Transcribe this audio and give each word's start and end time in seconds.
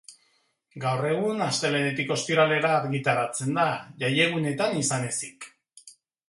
Gaur 0.85 1.03
egun, 1.09 1.43
astelehenetik 1.47 2.13
ostiralera 2.15 2.71
argitaratzen 2.77 3.61
da, 3.61 3.67
jaiegunetan 4.05 4.75
izan 4.81 5.07
ezik. 5.13 5.49